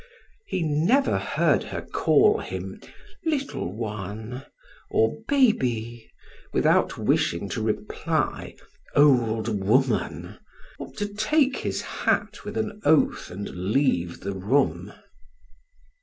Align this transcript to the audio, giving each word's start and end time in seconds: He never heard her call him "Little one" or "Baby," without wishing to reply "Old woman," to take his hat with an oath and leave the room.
He 0.47 0.63
never 0.63 1.19
heard 1.19 1.61
her 1.65 1.83
call 1.83 2.39
him 2.39 2.81
"Little 3.23 3.71
one" 3.71 4.47
or 4.89 5.19
"Baby," 5.27 6.09
without 6.53 6.97
wishing 6.97 7.47
to 7.49 7.61
reply 7.61 8.55
"Old 8.95 9.61
woman," 9.63 10.39
to 10.97 11.07
take 11.07 11.57
his 11.57 11.81
hat 11.83 12.43
with 12.43 12.57
an 12.57 12.81
oath 12.83 13.29
and 13.29 13.47
leave 13.47 14.21
the 14.21 14.33
room. 14.33 14.91